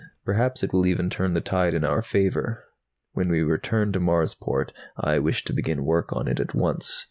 [0.25, 2.63] Perhaps it will even turn the tide in our favor.
[3.13, 6.99] When we return to Marsport I wish to begin work on it at once.